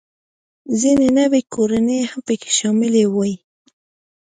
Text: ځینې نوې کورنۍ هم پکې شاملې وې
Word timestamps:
ځینې 0.79 1.07
نوې 1.17 1.41
کورنۍ 1.53 1.99
هم 2.09 2.19
پکې 2.27 2.49
شاملې 2.57 3.03
وې 3.13 3.33